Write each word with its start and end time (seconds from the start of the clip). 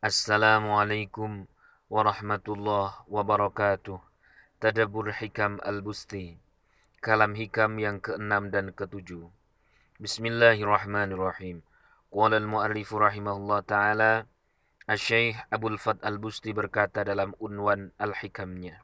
Assalamualaikum 0.00 1.44
warahmatullahi 1.92 3.04
wabarakatuh. 3.04 4.00
Tadabur 4.56 5.12
Hikam 5.12 5.60
Al-Busti. 5.60 6.40
Kalam 7.04 7.36
hikam 7.36 7.76
yang 7.76 8.00
keenam 8.00 8.48
dan 8.48 8.72
ketujuh. 8.72 9.28
Bismillahirrahmanirrahim. 10.00 11.60
Qala 12.08 12.40
al-mu'allifu 12.40 12.96
rahimahullah 12.96 13.60
ta'ala. 13.68 14.24
Asy-Syaikh 14.88 15.36
Abdul 15.52 15.76
Fat 15.76 16.00
Al-Busti 16.00 16.56
berkata 16.56 17.04
dalam 17.04 17.36
unwan 17.36 17.92
al-hikamnya. 18.00 18.80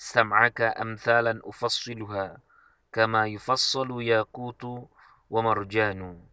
Sam'aka 0.00 0.72
amthalan 0.80 1.44
ufassiluha 1.44 2.40
kama 2.88 3.28
yufassalu 3.28 4.00
yaqutu 4.00 4.88
wa 5.28 5.40
marjanu 5.44 6.24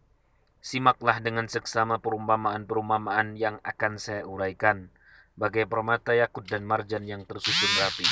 Simaklah 0.64 1.20
dengan 1.20 1.44
seksama 1.44 2.00
perumpamaan-perumpamaan 2.00 3.36
yang 3.36 3.60
akan 3.60 4.00
saya 4.00 4.24
uraikan, 4.24 4.88
bagai 5.36 5.68
permata 5.68 6.16
yakut 6.16 6.48
dan 6.48 6.64
marjan 6.64 7.04
yang 7.04 7.28
tersusun 7.28 7.68
rapi. 7.84 8.08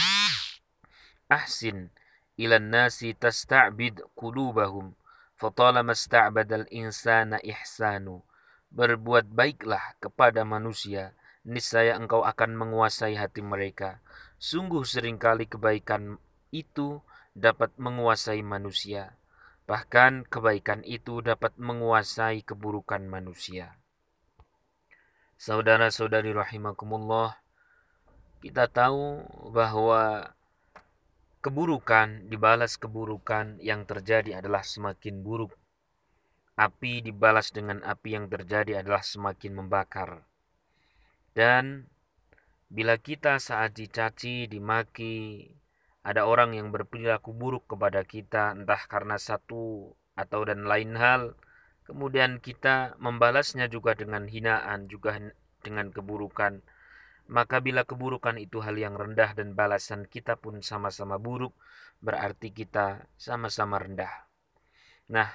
Ahsin 1.32 1.88
ilan 2.36 2.68
nasi 2.68 3.16
tasta'bid 3.16 4.04
qulubahum 4.12 4.92
fatalama 5.40 5.96
sta'badal 5.96 6.68
insana 6.68 7.40
ihsanu. 7.40 8.20
Berbuat 8.68 9.32
baiklah 9.32 9.96
kepada 9.96 10.44
manusia, 10.44 11.16
niscaya 11.48 11.96
engkau 11.96 12.20
akan 12.20 12.52
menguasai 12.52 13.16
hati 13.16 13.40
mereka. 13.40 14.04
Sungguh 14.36 14.84
sering 14.84 15.16
kali 15.16 15.48
kebaikan 15.48 16.20
itu 16.52 17.00
dapat 17.32 17.72
menguasai 17.80 18.44
manusia. 18.44 19.16
Bahkan 19.66 20.26
kebaikan 20.26 20.82
itu 20.82 21.22
dapat 21.22 21.54
menguasai 21.56 22.42
keburukan 22.42 23.06
manusia. 23.06 23.78
Saudara-saudari 25.38 26.34
rahimakumullah, 26.34 27.38
kita 28.42 28.66
tahu 28.66 29.22
bahwa 29.54 30.34
keburukan 31.42 32.30
dibalas 32.30 32.78
keburukan 32.78 33.58
yang 33.58 33.82
terjadi 33.86 34.38
adalah 34.42 34.62
semakin 34.62 35.22
buruk. 35.22 35.54
Api 36.54 37.02
dibalas 37.02 37.50
dengan 37.50 37.82
api 37.82 38.14
yang 38.14 38.30
terjadi 38.30 38.82
adalah 38.82 39.02
semakin 39.02 39.62
membakar. 39.62 40.26
Dan 41.34 41.90
bila 42.70 43.00
kita 43.00 43.42
saat 43.42 43.74
dicaci, 43.74 44.46
dimaki, 44.46 45.50
ada 46.02 46.26
orang 46.26 46.58
yang 46.58 46.74
berperilaku 46.74 47.30
buruk 47.30 47.70
kepada 47.70 48.02
kita 48.02 48.58
entah 48.58 48.82
karena 48.90 49.22
satu 49.22 49.94
atau 50.18 50.40
dan 50.42 50.66
lain 50.66 50.98
hal. 50.98 51.38
Kemudian 51.86 52.38
kita 52.42 52.98
membalasnya 52.98 53.66
juga 53.70 53.94
dengan 53.94 54.26
hinaan 54.26 54.90
juga 54.90 55.18
dengan 55.62 55.94
keburukan. 55.94 56.62
Maka 57.30 57.62
bila 57.62 57.86
keburukan 57.86 58.34
itu 58.38 58.58
hal 58.58 58.74
yang 58.74 58.98
rendah 58.98 59.34
dan 59.38 59.54
balasan 59.54 60.10
kita 60.10 60.34
pun 60.34 60.58
sama-sama 60.58 61.22
buruk 61.22 61.54
berarti 62.02 62.50
kita 62.50 63.06
sama-sama 63.14 63.78
rendah. 63.78 64.26
Nah 65.06 65.30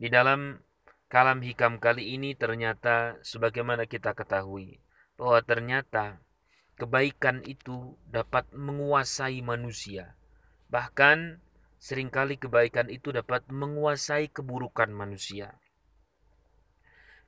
di 0.00 0.08
dalam 0.08 0.64
kalam 1.12 1.44
hikam 1.44 1.76
kali 1.76 2.16
ini 2.16 2.32
ternyata 2.32 3.20
sebagaimana 3.20 3.84
kita 3.84 4.16
ketahui 4.16 4.80
bahwa 5.20 5.44
ternyata 5.44 6.24
kebaikan 6.76 7.40
itu 7.48 7.96
dapat 8.08 8.48
menguasai 8.52 9.40
manusia. 9.40 10.16
Bahkan 10.68 11.40
sering 11.80 12.12
kali 12.12 12.36
kebaikan 12.36 12.92
itu 12.92 13.12
dapat 13.12 13.44
menguasai 13.48 14.28
keburukan 14.28 14.92
manusia. 14.92 15.56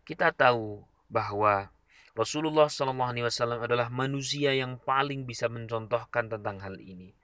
Kita 0.05 0.33
tahu 0.33 0.85
bahwa 1.09 1.73
Rasulullah 2.17 2.67
SAW 2.67 3.63
adalah 3.63 3.89
manusia 3.93 4.51
yang 4.57 4.81
paling 4.81 5.25
bisa 5.29 5.47
mencontohkan 5.47 6.27
tentang 6.27 6.59
hal 6.61 6.77
ini. 6.81 7.15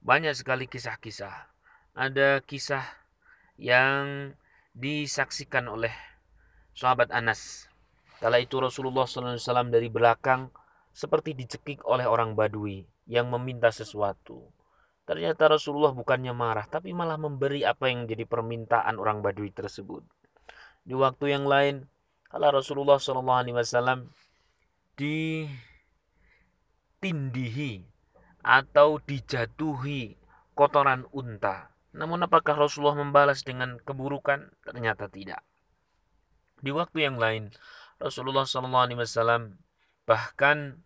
Banyak 0.00 0.34
sekali 0.34 0.64
kisah-kisah. 0.70 1.52
Ada 1.94 2.42
kisah 2.42 2.82
yang 3.60 4.34
disaksikan 4.74 5.70
oleh 5.70 5.92
sahabat 6.74 7.12
Anas. 7.14 7.70
Kala 8.18 8.40
itu 8.40 8.58
Rasulullah 8.58 9.06
SAW 9.06 9.68
dari 9.70 9.86
belakang 9.92 10.50
seperti 10.94 11.34
dicekik 11.34 11.82
oleh 11.84 12.06
orang 12.06 12.38
Badui 12.38 12.86
yang 13.10 13.26
meminta 13.34 13.74
sesuatu. 13.74 14.46
Ternyata 15.04 15.52
Rasulullah 15.52 15.92
bukannya 15.92 16.32
marah, 16.32 16.64
tapi 16.64 16.94
malah 16.96 17.20
memberi 17.20 17.66
apa 17.66 17.92
yang 17.92 18.08
jadi 18.08 18.24
permintaan 18.24 18.96
orang 18.96 19.20
Badui 19.20 19.52
tersebut. 19.52 20.00
Di 20.86 20.94
waktu 20.96 21.34
yang 21.34 21.44
lain, 21.44 21.84
kalau 22.30 22.54
Rasulullah 22.54 22.96
SAW 22.96 24.08
ditindihi 27.02 27.72
atau 28.44 29.02
dijatuhi 29.02 30.16
kotoran 30.54 31.04
unta. 31.10 31.74
Namun 31.94 32.24
apakah 32.24 32.56
Rasulullah 32.56 33.00
membalas 33.00 33.42
dengan 33.44 33.76
keburukan? 33.82 34.50
Ternyata 34.64 35.10
tidak. 35.10 35.42
Di 36.64 36.72
waktu 36.72 37.04
yang 37.04 37.20
lain, 37.20 37.52
Rasulullah 38.00 38.48
SAW 38.48 39.56
bahkan 40.04 40.83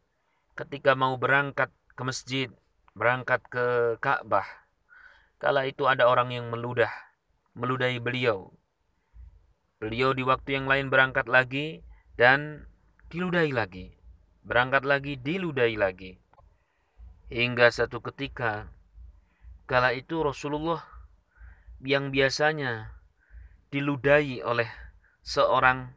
ketika 0.58 0.98
mau 0.98 1.14
berangkat 1.14 1.70
ke 1.94 2.02
masjid, 2.02 2.50
berangkat 2.98 3.38
ke 3.46 3.94
Ka'bah, 4.02 4.66
kala 5.38 5.70
itu 5.70 5.86
ada 5.86 6.10
orang 6.10 6.34
yang 6.34 6.50
meludah, 6.50 6.90
meludahi 7.54 8.02
beliau. 8.02 8.50
Beliau 9.78 10.10
di 10.10 10.26
waktu 10.26 10.58
yang 10.58 10.66
lain 10.66 10.90
berangkat 10.90 11.30
lagi 11.30 11.86
dan 12.18 12.66
diludahi 13.14 13.54
lagi. 13.54 13.94
Berangkat 14.42 14.82
lagi, 14.82 15.14
diludahi 15.14 15.78
lagi. 15.78 16.18
Hingga 17.30 17.70
satu 17.70 18.02
ketika, 18.02 18.74
kala 19.70 19.94
itu 19.94 20.18
Rasulullah 20.26 20.82
yang 21.78 22.10
biasanya 22.10 22.98
diludahi 23.70 24.42
oleh 24.42 24.66
seorang 25.22 25.94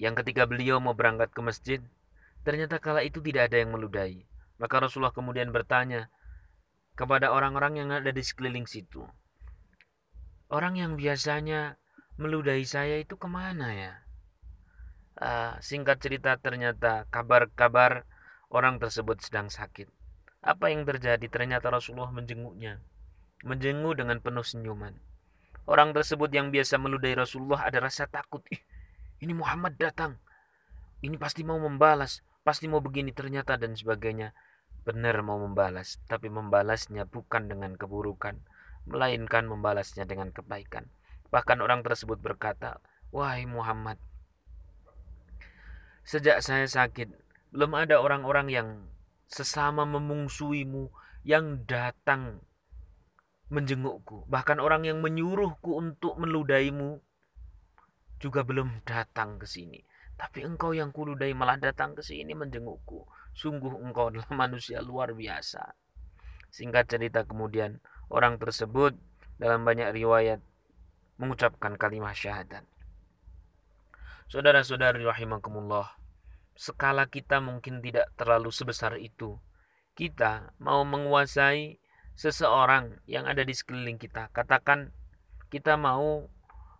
yang 0.00 0.16
ketika 0.16 0.48
beliau 0.48 0.80
mau 0.80 0.96
berangkat 0.96 1.28
ke 1.34 1.40
masjid, 1.44 1.80
Ternyata 2.44 2.76
kala 2.76 3.00
itu 3.00 3.24
tidak 3.24 3.48
ada 3.50 3.56
yang 3.64 3.72
meludahi. 3.72 4.28
Maka 4.60 4.84
Rasulullah 4.84 5.16
kemudian 5.16 5.50
bertanya 5.50 6.12
kepada 6.94 7.32
orang-orang 7.34 7.80
yang 7.80 7.88
ada 7.90 8.12
di 8.12 8.22
sekeliling 8.22 8.68
situ. 8.68 9.02
Orang 10.52 10.78
yang 10.78 10.94
biasanya 10.94 11.80
meludahi 12.20 12.62
saya 12.62 13.00
itu 13.00 13.18
ke 13.18 13.26
mana 13.26 13.72
ya? 13.74 13.92
Uh, 15.14 15.56
singkat 15.64 15.98
cerita 16.04 16.36
ternyata 16.38 17.08
kabar-kabar 17.10 18.06
orang 18.52 18.78
tersebut 18.78 19.18
sedang 19.24 19.50
sakit. 19.50 19.90
Apa 20.44 20.68
yang 20.68 20.84
terjadi? 20.84 21.24
Ternyata 21.26 21.72
Rasulullah 21.72 22.12
menjenguknya. 22.12 22.78
Menjenguk 23.42 23.96
dengan 23.98 24.20
penuh 24.20 24.44
senyuman. 24.44 24.94
Orang 25.64 25.96
tersebut 25.96 26.28
yang 26.28 26.52
biasa 26.52 26.76
meludahi 26.76 27.16
Rasulullah 27.16 27.64
ada 27.64 27.80
rasa 27.80 28.04
takut. 28.04 28.44
Ini 29.24 29.32
Muhammad 29.32 29.80
datang. 29.80 30.20
Ini 31.00 31.16
pasti 31.16 31.40
mau 31.40 31.56
membalas 31.56 32.20
pasti 32.44 32.68
mau 32.68 32.84
begini 32.84 33.10
ternyata 33.10 33.56
dan 33.56 33.72
sebagainya. 33.74 34.36
Benar 34.84 35.24
mau 35.24 35.40
membalas 35.40 35.96
tapi 36.04 36.28
membalasnya 36.28 37.08
bukan 37.08 37.48
dengan 37.48 37.72
keburukan 37.72 38.36
melainkan 38.84 39.48
membalasnya 39.48 40.04
dengan 40.04 40.28
kebaikan. 40.28 40.92
Bahkan 41.32 41.64
orang 41.64 41.80
tersebut 41.80 42.20
berkata 42.20 42.84
wahai 43.08 43.48
Muhammad 43.48 43.96
sejak 46.04 46.44
saya 46.44 46.68
sakit 46.68 47.08
belum 47.48 47.72
ada 47.72 47.96
orang-orang 47.96 48.52
yang 48.52 48.68
sesama 49.24 49.88
memungsuimu 49.88 50.92
yang 51.24 51.64
datang 51.64 52.44
menjengukku. 53.48 54.28
Bahkan 54.28 54.60
orang 54.60 54.84
yang 54.84 55.00
menyuruhku 55.00 55.80
untuk 55.80 56.20
meludaimu 56.20 57.00
juga 58.20 58.44
belum 58.44 58.84
datang 58.84 59.40
ke 59.40 59.48
sini 59.48 59.80
tapi 60.14 60.46
engkau 60.46 60.70
yang 60.70 60.94
kuludai 60.94 61.34
malah 61.34 61.58
datang 61.58 61.98
ke 61.98 62.02
sini 62.02 62.38
menjengukku. 62.38 63.06
Sungguh 63.34 63.74
engkau 63.82 64.14
adalah 64.14 64.30
manusia 64.46 64.78
luar 64.78 65.14
biasa. 65.14 65.74
Singkat 66.54 66.86
cerita 66.86 67.26
kemudian 67.26 67.82
orang 68.06 68.38
tersebut 68.38 68.94
dalam 69.42 69.66
banyak 69.66 69.90
riwayat 69.90 70.38
mengucapkan 71.18 71.74
kalimat 71.74 72.14
syahadat. 72.14 72.62
Saudara-saudari 74.30 75.02
rahimakumullah, 75.02 75.98
skala 76.54 77.10
kita 77.10 77.42
mungkin 77.42 77.82
tidak 77.82 78.10
terlalu 78.14 78.54
sebesar 78.54 78.98
itu. 78.98 79.38
Kita 79.94 80.54
mau 80.58 80.82
menguasai 80.82 81.78
seseorang 82.14 83.02
yang 83.06 83.26
ada 83.26 83.42
di 83.42 83.54
sekeliling 83.54 83.98
kita. 83.98 84.30
Katakan 84.30 84.94
kita 85.50 85.74
mau 85.74 86.30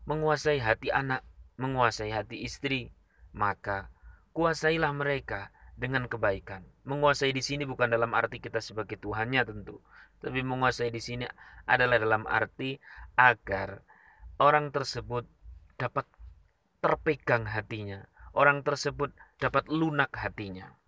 menguasai 0.07 0.63
hati 0.63 0.91
anak, 0.91 1.23
menguasai 1.59 2.11
hati 2.11 2.43
istri, 2.43 2.91
maka 3.35 3.91
kuasailah 4.33 4.95
mereka 4.95 5.51
dengan 5.75 6.07
kebaikan. 6.07 6.63
Menguasai 6.87 7.35
di 7.35 7.43
sini 7.43 7.67
bukan 7.67 7.91
dalam 7.91 8.15
arti 8.15 8.39
kita 8.39 8.63
sebagai 8.63 8.97
Tuhannya 9.03 9.43
tentu, 9.43 9.83
tapi 10.23 10.41
menguasai 10.41 10.95
di 10.95 11.03
sini 11.03 11.27
adalah 11.67 11.99
dalam 11.99 12.25
arti 12.31 12.79
agar 13.19 13.83
orang 14.39 14.71
tersebut 14.71 15.27
dapat 15.75 16.07
terpegang 16.79 17.51
hatinya, 17.51 18.07
orang 18.33 18.63
tersebut 18.63 19.11
dapat 19.43 19.67
lunak 19.67 20.15
hatinya. 20.15 20.79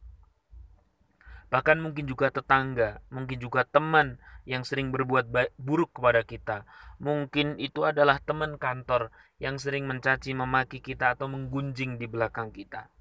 Bahkan 1.57 1.81
mungkin 1.81 2.05
juga 2.05 2.29
tetangga, 2.29 3.01
mungkin 3.09 3.41
juga 3.41 3.65
teman 3.65 4.21
yang 4.45 4.61
sering 4.61 4.93
berbuat 4.93 5.33
baik, 5.33 5.57
buruk 5.57 5.97
kepada 5.97 6.21
kita. 6.21 6.69
Mungkin 7.01 7.57
itu 7.57 7.89
adalah 7.89 8.21
teman 8.21 8.61
kantor 8.61 9.09
yang 9.41 9.57
sering 9.57 9.89
mencaci 9.89 10.37
memaki 10.37 10.85
kita 10.85 11.17
atau 11.17 11.33
menggunjing 11.33 11.97
di 11.97 12.05
belakang 12.05 12.53
kita. 12.53 12.93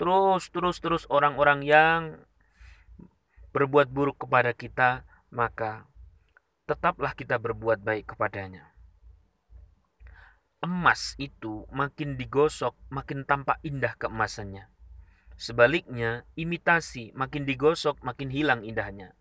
Terus, 0.00 0.48
terus, 0.48 0.80
terus 0.80 1.04
orang-orang 1.12 1.60
yang 1.68 2.00
berbuat 3.52 3.92
buruk 3.92 4.24
kepada 4.24 4.56
kita, 4.56 5.04
maka 5.28 5.84
tetaplah 6.64 7.12
kita 7.12 7.36
berbuat 7.36 7.84
baik 7.84 8.16
kepadanya. 8.16 8.72
Emas 10.64 11.12
itu 11.20 11.68
makin 11.68 12.16
digosok, 12.16 12.72
makin 12.88 13.28
tampak 13.28 13.60
indah 13.60 13.92
keemasannya. 14.00 14.72
Sebaliknya, 15.36 16.28
imitasi 16.38 17.10
makin 17.16 17.48
digosok, 17.48 18.00
makin 18.04 18.30
hilang 18.30 18.62
indahnya. 18.62 19.16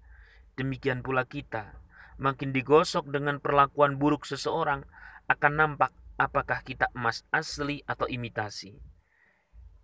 Demikian 0.59 1.01
pula 1.01 1.25
kita, 1.25 1.79
makin 2.21 2.53
digosok 2.53 3.09
dengan 3.09 3.41
perlakuan 3.41 3.97
buruk 3.97 4.27
seseorang, 4.27 4.85
akan 5.31 5.53
nampak 5.55 5.95
apakah 6.19 6.61
kita 6.61 6.91
emas 6.93 7.25
asli 7.33 7.81
atau 7.89 8.05
imitasi. 8.05 8.77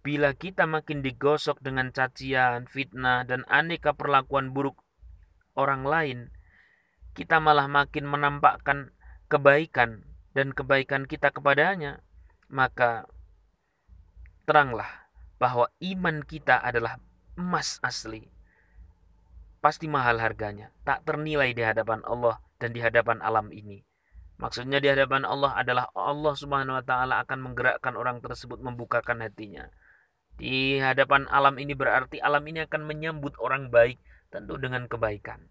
Bila 0.05 0.31
kita 0.37 0.69
makin 0.69 1.01
digosok 1.01 1.59
dengan 1.59 1.89
cacian, 1.91 2.69
fitnah, 2.69 3.25
dan 3.25 3.43
aneka 3.49 3.97
perlakuan 3.97 4.53
buruk 4.53 4.79
orang 5.57 5.83
lain, 5.83 6.19
kita 7.17 7.41
malah 7.41 7.65
makin 7.65 8.05
menampakkan 8.05 8.93
kebaikan 9.27 10.05
dan 10.37 10.53
kebaikan 10.53 11.09
kita 11.09 11.33
kepadanya, 11.33 12.05
maka 12.47 13.09
teranglah 14.45 15.06
bahwa 15.37 15.69
iman 15.79 16.25
kita 16.25 16.57
adalah 16.61 16.97
emas 17.37 17.77
asli 17.85 18.37
pasti 19.67 19.89
mahal 19.89 20.21
harganya, 20.21 20.71
tak 20.85 21.03
ternilai 21.03 21.51
di 21.51 21.59
hadapan 21.65 21.99
Allah 22.05 22.39
dan 22.61 22.73
di 22.73 22.79
hadapan 22.79 23.19
alam 23.19 23.49
ini. 23.51 23.83
Maksudnya 24.37 24.77
di 24.77 24.87
hadapan 24.87 25.25
Allah 25.25 25.57
adalah 25.57 25.89
Allah 25.97 26.33
Subhanahu 26.37 26.77
wa 26.77 26.85
taala 26.85 27.25
akan 27.25 27.51
menggerakkan 27.51 27.97
orang 27.97 28.21
tersebut 28.21 28.61
membukakan 28.61 29.25
hatinya. 29.25 29.67
Di 30.37 30.77
hadapan 30.77 31.25
alam 31.33 31.57
ini 31.57 31.73
berarti 31.73 32.21
alam 32.21 32.45
ini 32.45 32.61
akan 32.63 32.85
menyambut 32.85 33.33
orang 33.41 33.73
baik 33.73 33.97
tentu 34.29 34.61
dengan 34.61 34.85
kebaikan. 34.85 35.49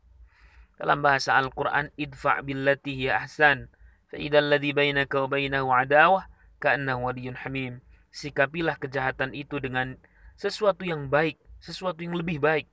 Dalam 0.80 1.02
bahasa 1.02 1.34
Al-Qur'an 1.34 1.90
idfa' 1.98 2.46
billati 2.46 2.94
hiya 2.94 3.26
ahsan 3.26 3.68
fa 4.06 4.16
idzal 4.16 4.46
ladzi 4.46 4.70
bainaka 4.70 5.26
wa 5.26 5.28
bainahu 5.34 5.68
adawah 5.74 6.30
ka'annahu 6.62 7.10
waliyyun 7.10 7.36
hamim. 7.42 7.82
Sikapilah 8.16 8.80
kejahatan 8.80 9.36
itu 9.36 9.60
dengan 9.60 10.00
sesuatu 10.40 10.88
yang 10.88 11.12
baik, 11.12 11.36
sesuatu 11.60 12.00
yang 12.00 12.16
lebih 12.16 12.40
baik 12.40 12.64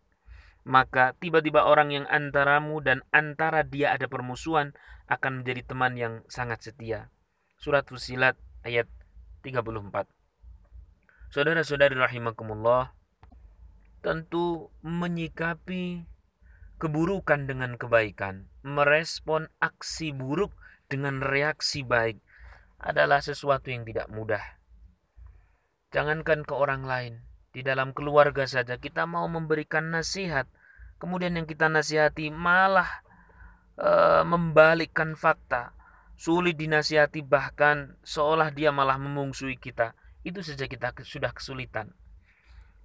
maka 0.64 1.12
tiba-tiba 1.20 1.68
orang 1.68 1.92
yang 1.92 2.06
antaramu 2.08 2.80
dan 2.80 3.04
antara 3.12 3.68
dia 3.68 3.92
ada 3.92 4.08
permusuhan 4.08 4.72
akan 5.12 5.44
menjadi 5.44 5.62
teman 5.68 5.94
yang 6.00 6.14
sangat 6.32 6.64
setia. 6.64 7.12
Surat 7.60 7.84
Fusilat 7.88 8.40
ayat 8.64 8.88
34. 9.44 10.08
Saudara-saudari 11.32 12.00
rahimakumullah, 12.00 12.96
tentu 14.00 14.72
menyikapi 14.84 16.08
keburukan 16.80 17.44
dengan 17.44 17.76
kebaikan, 17.76 18.48
merespon 18.64 19.52
aksi 19.60 20.16
buruk 20.16 20.56
dengan 20.88 21.20
reaksi 21.20 21.84
baik 21.84 22.20
adalah 22.80 23.20
sesuatu 23.20 23.72
yang 23.72 23.84
tidak 23.84 24.08
mudah. 24.12 24.63
Jangankan 25.94 26.42
ke 26.42 26.58
orang 26.58 26.90
lain, 26.90 27.22
di 27.54 27.62
dalam 27.62 27.94
keluarga 27.94 28.50
saja 28.50 28.82
kita 28.82 29.06
mau 29.06 29.30
memberikan 29.30 29.94
nasihat, 29.94 30.50
kemudian 30.98 31.38
yang 31.38 31.46
kita 31.46 31.70
nasihati 31.70 32.34
malah 32.34 33.06
e, 33.78 34.26
membalikkan 34.26 35.14
fakta, 35.14 35.78
sulit 36.18 36.58
dinasihati 36.58 37.22
bahkan 37.22 37.94
seolah 38.02 38.50
dia 38.50 38.74
malah 38.74 38.98
memungsui 38.98 39.62
kita. 39.62 39.94
Itu 40.26 40.42
saja 40.42 40.66
kita 40.66 40.98
sudah 41.06 41.30
kesulitan. 41.30 41.94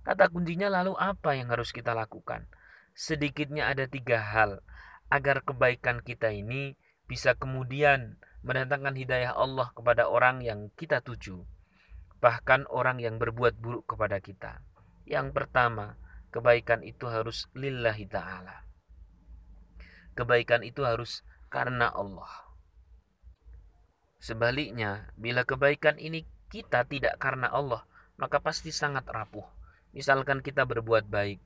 Kata 0.05 0.29
kuncinya 0.29 0.69
lalu 0.69 0.93
apa 1.01 1.33
yang 1.33 1.49
harus 1.49 1.73
kita 1.73 1.97
lakukan? 1.97 2.45
Sedikitnya 2.93 3.73
ada 3.73 3.89
tiga 3.89 4.21
hal 4.21 4.61
agar 5.09 5.41
kebaikan 5.49 6.05
kita 6.05 6.29
ini 6.29 6.77
bisa 7.09 7.33
kemudian 7.33 8.21
mendatangkan 8.45 9.01
hidayah 9.01 9.33
Allah 9.33 9.73
kepada 9.73 10.13
orang 10.13 10.45
yang 10.45 10.69
kita 10.77 11.01
tuju 11.01 11.49
bahkan 12.19 12.67
orang 12.71 12.99
yang 12.99 13.17
berbuat 13.17 13.59
buruk 13.59 13.95
kepada 13.95 14.19
kita. 14.19 14.63
Yang 15.09 15.33
pertama, 15.33 15.97
kebaikan 16.35 16.85
itu 16.85 17.09
harus 17.09 17.49
lillahi 17.57 18.05
ta'ala. 18.05 18.67
Kebaikan 20.13 20.67
itu 20.67 20.85
harus 20.85 21.23
karena 21.49 21.89
Allah. 21.89 22.49
Sebaliknya, 24.19 25.09
bila 25.15 25.47
kebaikan 25.47 25.97
ini 25.97 26.27
kita 26.53 26.85
tidak 26.85 27.17
karena 27.23 27.49
Allah, 27.49 27.87
maka 28.19 28.43
pasti 28.43 28.75
sangat 28.75 29.07
rapuh. 29.09 29.47
Misalkan 29.95 30.45
kita 30.45 30.69
berbuat 30.69 31.09
baik. 31.09 31.41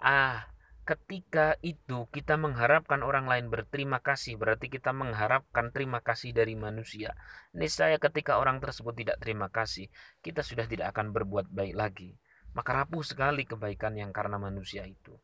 Ah, 0.00 0.49
ketika 0.90 1.54
itu 1.62 2.10
kita 2.10 2.34
mengharapkan 2.34 3.06
orang 3.06 3.30
lain 3.30 3.46
berterima 3.46 4.02
kasih, 4.02 4.34
berarti 4.34 4.66
kita 4.66 4.90
mengharapkan 4.90 5.70
terima 5.70 6.02
kasih 6.02 6.34
dari 6.34 6.58
manusia. 6.58 7.14
Niscaya 7.54 7.94
ketika 8.02 8.42
orang 8.42 8.58
tersebut 8.58 8.98
tidak 8.98 9.22
terima 9.22 9.46
kasih, 9.54 9.86
kita 10.18 10.42
sudah 10.42 10.66
tidak 10.66 10.90
akan 10.90 11.14
berbuat 11.14 11.46
baik 11.46 11.78
lagi. 11.78 12.18
Maka 12.58 12.82
rapuh 12.82 13.06
sekali 13.06 13.46
kebaikan 13.46 13.94
yang 13.94 14.10
karena 14.10 14.42
manusia 14.42 14.82
itu. 14.82 15.14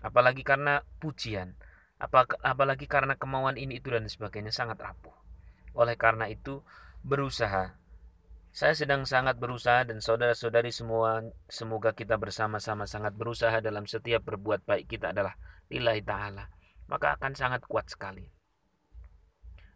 Apalagi 0.00 0.40
karena 0.40 0.80
pujian, 0.96 1.60
apalagi 2.40 2.88
karena 2.88 3.20
kemauan 3.20 3.60
ini 3.60 3.84
itu 3.84 3.92
dan 3.92 4.08
sebagainya 4.08 4.48
sangat 4.48 4.80
rapuh. 4.80 5.12
Oleh 5.76 6.00
karena 6.00 6.24
itu, 6.32 6.64
berusaha 7.04 7.76
saya 8.52 8.76
sedang 8.76 9.08
sangat 9.08 9.40
berusaha 9.40 9.88
dan 9.88 10.04
saudara-saudari 10.04 10.68
semua 10.68 11.24
semoga 11.48 11.96
kita 11.96 12.20
bersama-sama 12.20 12.84
sangat 12.84 13.16
berusaha 13.16 13.64
dalam 13.64 13.88
setiap 13.88 14.28
berbuat 14.28 14.68
baik 14.68 14.92
kita 14.92 15.16
adalah 15.16 15.40
lillahi 15.72 16.04
ta'ala. 16.04 16.52
Maka 16.84 17.16
akan 17.16 17.32
sangat 17.32 17.64
kuat 17.64 17.88
sekali. 17.88 18.28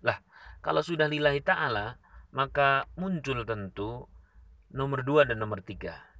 Lah, 0.04 0.20
kalau 0.60 0.84
sudah 0.84 1.08
lillahi 1.08 1.40
ta'ala, 1.40 1.96
maka 2.36 2.84
muncul 3.00 3.48
tentu 3.48 4.12
nomor 4.68 5.08
dua 5.08 5.24
dan 5.24 5.40
nomor 5.40 5.64
tiga. 5.64 6.12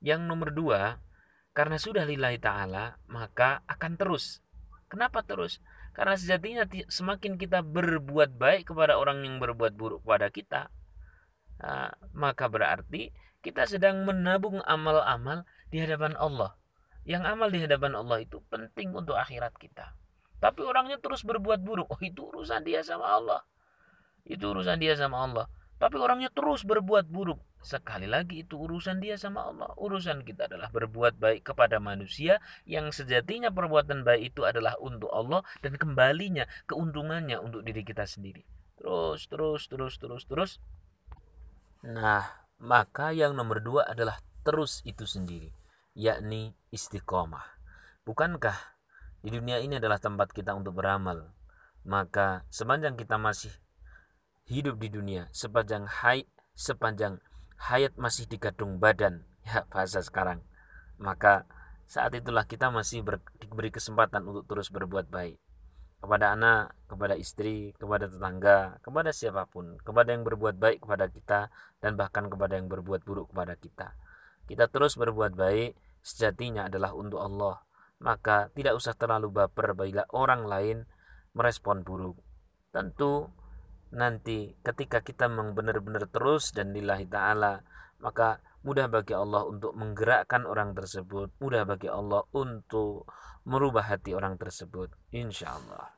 Yang 0.00 0.24
nomor 0.24 0.56
dua, 0.56 1.04
karena 1.52 1.76
sudah 1.76 2.08
lillahi 2.08 2.40
ta'ala, 2.40 2.96
maka 3.12 3.60
akan 3.68 4.00
terus. 4.00 4.40
Kenapa 4.88 5.20
terus? 5.20 5.60
Karena 5.92 6.16
sejatinya 6.16 6.64
semakin 6.88 7.36
kita 7.36 7.60
berbuat 7.60 8.40
baik 8.40 8.72
kepada 8.72 8.96
orang 8.96 9.20
yang 9.20 9.36
berbuat 9.36 9.76
buruk 9.76 10.00
kepada 10.00 10.32
kita, 10.32 10.72
maka 12.14 12.50
berarti 12.50 13.14
kita 13.44 13.68
sedang 13.68 14.08
menabung 14.08 14.64
amal-amal 14.64 15.44
di 15.68 15.80
hadapan 15.80 16.16
Allah. 16.16 16.56
Yang 17.04 17.22
amal 17.28 17.48
di 17.52 17.60
hadapan 17.60 17.92
Allah 17.92 18.24
itu 18.24 18.40
penting 18.48 18.96
untuk 18.96 19.20
akhirat 19.20 19.52
kita. 19.60 19.92
Tapi 20.40 20.60
orangnya 20.64 20.96
terus 20.96 21.20
berbuat 21.24 21.60
buruk. 21.60 21.88
Oh 21.92 22.00
itu 22.00 22.24
urusan 22.24 22.64
dia 22.64 22.80
sama 22.80 23.20
Allah. 23.20 23.40
Itu 24.24 24.56
urusan 24.56 24.80
dia 24.80 24.96
sama 24.96 25.20
Allah. 25.24 25.46
Tapi 25.76 26.00
orangnya 26.00 26.32
terus 26.32 26.64
berbuat 26.64 27.12
buruk. 27.12 27.44
Sekali 27.64 28.08
lagi 28.08 28.44
itu 28.44 28.56
urusan 28.56 29.00
dia 29.04 29.20
sama 29.20 29.44
Allah. 29.44 29.72
Urusan 29.76 30.24
kita 30.24 30.48
adalah 30.48 30.72
berbuat 30.72 31.20
baik 31.20 31.52
kepada 31.52 31.80
manusia 31.80 32.40
yang 32.64 32.88
sejatinya 32.88 33.52
perbuatan 33.52 34.04
baik 34.04 34.32
itu 34.32 34.48
adalah 34.48 34.76
untuk 34.80 35.12
Allah 35.12 35.44
dan 35.60 35.76
kembalinya 35.76 36.48
keuntungannya 36.68 37.36
untuk 37.40 37.64
diri 37.64 37.84
kita 37.84 38.08
sendiri. 38.08 38.44
Terus, 38.80 39.28
terus, 39.28 39.68
terus, 39.68 39.94
terus, 39.96 40.22
terus 40.28 40.52
Nah, 41.84 42.24
maka 42.64 43.12
yang 43.12 43.36
nomor 43.36 43.60
dua 43.60 43.84
adalah 43.84 44.16
terus 44.40 44.80
itu 44.88 45.04
sendiri, 45.04 45.52
yakni 45.92 46.56
istiqomah. 46.72 47.44
Bukankah 48.08 48.56
di 49.20 49.28
dunia 49.28 49.60
ini 49.60 49.76
adalah 49.76 50.00
tempat 50.00 50.32
kita 50.32 50.56
untuk 50.56 50.80
beramal? 50.80 51.36
Maka 51.84 52.48
sepanjang 52.48 52.96
kita 52.96 53.20
masih 53.20 53.52
hidup 54.48 54.80
di 54.80 54.88
dunia, 54.88 55.28
sepanjang 55.36 55.84
hayat, 55.84 56.24
sepanjang 56.56 57.20
hayat 57.68 57.92
masih 58.00 58.24
digadung 58.32 58.80
badan, 58.80 59.28
ya 59.44 59.68
bahasa 59.68 60.00
sekarang, 60.00 60.40
maka 60.96 61.44
saat 61.84 62.16
itulah 62.16 62.48
kita 62.48 62.72
masih 62.72 63.04
ber, 63.04 63.20
diberi 63.36 63.68
kesempatan 63.68 64.24
untuk 64.24 64.48
terus 64.48 64.72
berbuat 64.72 65.12
baik 65.12 65.36
kepada 66.04 66.36
anak, 66.36 66.76
kepada 66.84 67.16
istri, 67.16 67.72
kepada 67.80 68.04
tetangga, 68.04 68.76
kepada 68.84 69.08
siapa 69.08 69.48
pun, 69.48 69.80
kepada 69.80 70.12
yang 70.12 70.20
berbuat 70.20 70.60
baik 70.60 70.84
kepada 70.84 71.08
kita, 71.08 71.48
dan 71.80 71.96
bahkan 71.96 72.28
kepada 72.28 72.60
yang 72.60 72.68
berbuat 72.68 73.08
buruk 73.08 73.32
kepada 73.32 73.56
kita. 73.56 73.96
Kita 74.44 74.68
terus 74.68 75.00
berbuat 75.00 75.32
baik, 75.32 75.72
sejatinya 76.04 76.68
adalah 76.68 76.92
untuk 76.92 77.24
Allah. 77.24 77.64
Maka 78.04 78.52
tidak 78.52 78.76
usah 78.76 78.92
terlalu 78.92 79.32
baper 79.32 79.72
bila 79.72 80.04
orang 80.12 80.44
lain 80.44 80.76
merespon 81.32 81.80
buruk. 81.80 82.20
Tentu 82.68 83.32
nanti 83.96 84.52
ketika 84.60 85.00
kita 85.00 85.32
benar-benar 85.32 86.04
terus 86.12 86.52
dan 86.52 86.76
lillahi 86.76 87.08
ta'ala, 87.08 87.64
maka 88.04 88.44
mudah 88.60 88.92
bagi 88.92 89.16
Allah 89.16 89.48
untuk 89.48 89.72
menggerakkan 89.72 90.44
orang 90.44 90.76
tersebut, 90.76 91.32
mudah 91.40 91.64
bagi 91.64 91.88
Allah 91.88 92.20
untuk 92.36 93.08
merubah 93.44 93.86
hati 93.88 94.16
orang 94.16 94.40
tersebut, 94.40 94.92
insya 95.12 95.56
Allah. 95.56 95.92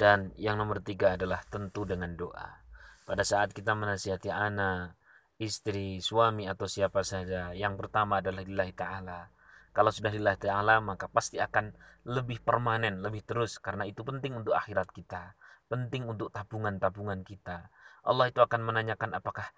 Dan 0.00 0.32
yang 0.40 0.56
nomor 0.56 0.80
tiga 0.80 1.18
adalah 1.18 1.44
tentu 1.44 1.84
dengan 1.84 2.16
doa. 2.16 2.64
Pada 3.04 3.26
saat 3.26 3.52
kita 3.52 3.74
menasihati 3.76 4.30
anak, 4.32 4.96
istri, 5.36 5.98
suami 5.98 6.46
atau 6.46 6.70
siapa 6.70 7.02
saja, 7.02 7.50
yang 7.52 7.74
pertama 7.74 8.22
adalah 8.22 8.40
lillahi 8.40 8.72
ta'ala. 8.72 9.28
Kalau 9.74 9.90
sudah 9.90 10.14
lillahi 10.14 10.38
ta'ala 10.40 10.78
maka 10.80 11.10
pasti 11.10 11.36
akan 11.36 11.74
lebih 12.06 12.40
permanen, 12.40 13.02
lebih 13.02 13.26
terus 13.26 13.58
karena 13.58 13.84
itu 13.84 14.06
penting 14.06 14.38
untuk 14.38 14.54
akhirat 14.54 14.88
kita, 14.94 15.34
penting 15.66 16.06
untuk 16.06 16.30
tabungan-tabungan 16.30 17.26
kita. 17.26 17.68
Allah 18.06 18.32
itu 18.32 18.40
akan 18.40 18.60
menanyakan 18.64 19.12
apakah 19.12 19.52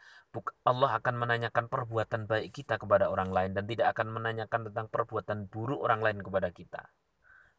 Allah 0.67 0.91
akan 0.99 1.15
menanyakan 1.15 1.69
perbuatan 1.71 2.27
baik 2.27 2.51
kita 2.51 2.81
kepada 2.81 3.13
orang 3.13 3.31
lain 3.31 3.53
dan 3.55 3.65
tidak 3.69 3.95
akan 3.95 4.11
menanyakan 4.11 4.71
tentang 4.71 4.87
perbuatan 4.91 5.39
buruk 5.47 5.81
orang 5.83 6.01
lain 6.03 6.19
kepada 6.25 6.49
kita. 6.51 6.83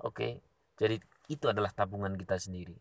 Oke, 0.04 0.44
jadi 0.76 1.00
itu 1.30 1.46
adalah 1.48 1.72
tabungan 1.72 2.18
kita 2.18 2.36
sendiri. 2.36 2.76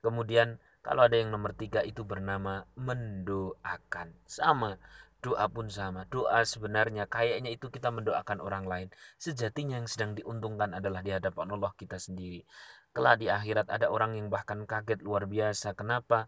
Kemudian 0.00 0.56
kalau 0.80 1.04
ada 1.04 1.16
yang 1.16 1.28
nomor 1.28 1.52
tiga 1.52 1.84
itu 1.84 2.04
bernama 2.04 2.64
mendoakan. 2.76 4.16
Sama, 4.24 4.80
doa 5.20 5.44
pun 5.52 5.68
sama. 5.68 6.08
Doa 6.08 6.40
sebenarnya 6.42 7.04
kayaknya 7.04 7.52
itu 7.52 7.68
kita 7.68 7.92
mendoakan 7.92 8.40
orang 8.40 8.64
lain. 8.64 8.88
Sejatinya 9.20 9.76
yang 9.76 9.88
sedang 9.88 10.16
diuntungkan 10.16 10.72
adalah 10.72 11.04
di 11.04 11.12
hadapan 11.12 11.52
Allah 11.52 11.72
kita 11.76 12.00
sendiri. 12.00 12.42
Kelak 12.90 13.22
di 13.22 13.28
akhirat 13.28 13.68
ada 13.70 13.92
orang 13.92 14.16
yang 14.16 14.32
bahkan 14.32 14.64
kaget 14.64 15.04
luar 15.04 15.28
biasa. 15.28 15.76
Kenapa? 15.76 16.26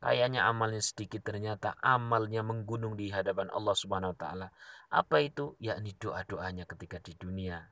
Kayaknya 0.00 0.48
amalnya 0.48 0.80
sedikit 0.80 1.20
ternyata 1.20 1.76
amalnya 1.84 2.40
menggunung 2.40 2.96
di 2.96 3.12
hadapan 3.12 3.52
Allah 3.52 3.76
Subhanahu 3.76 4.16
wa 4.16 4.18
taala. 4.18 4.48
Apa 4.88 5.20
itu? 5.20 5.60
Yakni 5.60 5.92
doa-doanya 6.00 6.64
ketika 6.64 6.96
di 7.04 7.12
dunia. 7.20 7.68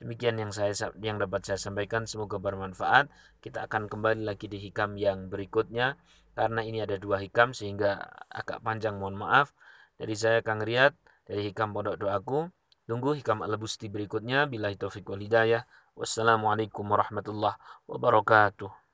Demikian 0.00 0.38
yang 0.40 0.54
saya 0.54 0.72
yang 1.02 1.20
dapat 1.20 1.44
saya 1.44 1.60
sampaikan 1.60 2.08
semoga 2.08 2.40
bermanfaat. 2.40 3.12
Kita 3.44 3.68
akan 3.68 3.90
kembali 3.90 4.24
lagi 4.24 4.48
di 4.48 4.56
hikam 4.62 4.96
yang 4.96 5.28
berikutnya 5.28 6.00
karena 6.38 6.62
ini 6.64 6.80
ada 6.80 6.96
dua 6.96 7.20
hikam 7.20 7.52
sehingga 7.52 8.00
agak 8.32 8.64
panjang 8.64 8.96
mohon 8.96 9.20
maaf. 9.20 9.52
Dari 9.98 10.14
saya 10.14 10.38
Kang 10.40 10.62
Riyad 10.64 10.96
dari 11.26 11.52
hikam 11.52 11.76
pondok 11.76 12.00
doaku. 12.00 12.48
Tunggu 12.88 13.12
hikam 13.18 13.44
al-busti 13.44 13.92
berikutnya. 13.92 14.48
Bila 14.48 14.72
taufiq 14.72 15.04
wal 15.04 15.20
hidayah. 15.20 15.68
Wassalamualaikum 15.98 16.86
warahmatullahi 16.88 17.58
wabarakatuh. 17.90 18.87